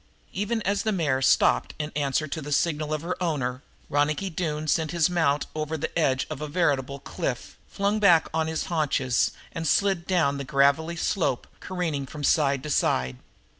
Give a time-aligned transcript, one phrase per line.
[0.33, 4.67] Even as the mare stopped in answer to the signal of her owner, Ronicky Doone
[4.67, 8.65] sent his mount over the edge of a veritable cliff, flung him back on his
[8.65, 13.17] haunches and slid down the gravelly slope, careening from side to side.